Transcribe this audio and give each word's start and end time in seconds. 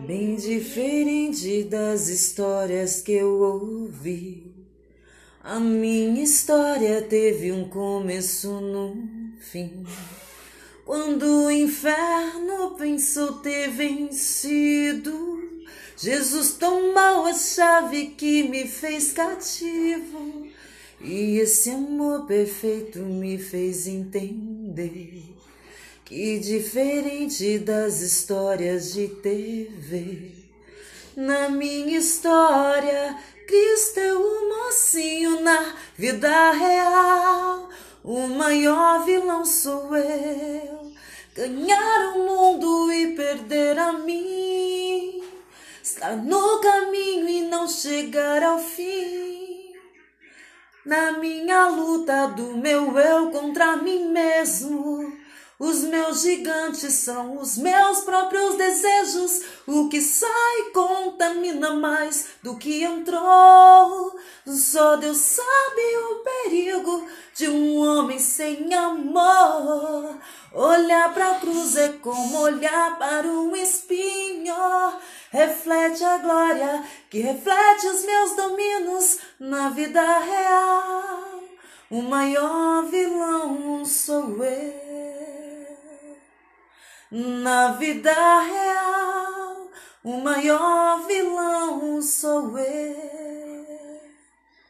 Bem 0.00 0.36
diferente 0.36 1.64
das 1.64 2.08
histórias 2.08 3.00
que 3.00 3.12
eu 3.12 3.40
ouvi. 3.40 4.54
A 5.42 5.58
minha 5.58 6.22
história 6.22 7.02
teve 7.02 7.52
um 7.52 7.68
começo 7.68 8.60
no 8.60 8.96
fim. 9.40 9.84
Quando 10.84 11.46
o 11.46 11.50
inferno 11.50 12.70
pensou 12.76 13.34
ter 13.34 13.70
vencido, 13.70 15.62
Jesus 15.96 16.52
tomou 16.52 17.26
a 17.26 17.34
chave 17.34 18.08
que 18.08 18.48
me 18.48 18.66
fez 18.66 19.12
cativo. 19.12 20.46
E 21.00 21.38
esse 21.38 21.70
amor 21.70 22.26
perfeito 22.26 22.98
me 23.00 23.38
fez 23.38 23.86
entender 23.86 25.24
que, 26.08 26.38
diferente 26.38 27.58
das 27.58 28.00
histórias 28.00 28.94
de 28.94 29.08
TV, 29.08 30.32
na 31.14 31.50
minha 31.50 31.98
história, 31.98 33.14
Cristo 33.46 34.00
é 34.00 34.14
o 34.14 34.48
mocinho 34.48 35.42
na 35.42 35.74
vida 35.98 36.52
real. 36.52 37.68
O 38.02 38.26
maior 38.26 39.04
vilão 39.04 39.44
sou 39.44 39.94
eu. 39.94 40.92
Ganhar 41.34 42.16
o 42.16 42.24
mundo 42.24 42.90
e 42.90 43.14
perder 43.14 43.78
a 43.78 43.92
mim. 43.92 45.22
Estar 45.82 46.16
no 46.16 46.58
caminho 46.60 47.28
e 47.28 47.42
não 47.42 47.68
chegar 47.68 48.42
ao 48.42 48.58
fim. 48.58 49.74
Na 50.86 51.12
minha 51.12 51.68
luta 51.68 52.28
do 52.28 52.56
meu 52.56 52.98
eu 52.98 53.30
contra 53.30 53.76
mim 53.76 54.08
mesmo. 54.08 55.27
Os 55.58 55.82
meus 55.82 56.22
gigantes 56.22 56.94
são 56.94 57.38
os 57.38 57.58
meus 57.58 58.00
próprios 58.02 58.54
desejos. 58.54 59.42
O 59.66 59.88
que 59.88 60.00
sai 60.00 60.70
contamina 60.72 61.74
mais 61.74 62.28
do 62.40 62.56
que 62.56 62.84
entrou. 62.84 64.16
Só 64.46 64.94
Deus 64.94 65.18
sabe 65.18 65.96
o 66.12 66.22
perigo 66.22 67.04
de 67.34 67.48
um 67.48 67.76
homem 67.78 68.20
sem 68.20 68.72
amor. 68.72 70.16
Olhar 70.54 71.12
para 71.12 71.32
a 71.32 71.40
cruz 71.40 71.74
é 71.76 71.88
como 71.88 72.38
olhar 72.38 72.96
para 72.96 73.26
um 73.26 73.56
espinho. 73.56 74.54
Reflete 75.32 76.04
a 76.04 76.18
glória 76.18 76.84
que 77.10 77.18
reflete 77.18 77.86
os 77.88 78.04
meus 78.04 78.36
domínios 78.36 79.18
na 79.40 79.70
vida 79.70 80.18
real. 80.20 81.42
O 81.90 82.00
maior 82.00 82.84
vilão 82.84 83.84
sou 83.84 84.44
eu. 84.44 84.87
Na 87.10 87.72
vida 87.72 88.12
real, 88.12 89.70
o 90.04 90.20
maior 90.20 91.06
vilão 91.06 92.02
sou 92.02 92.58
eu. 92.58 92.97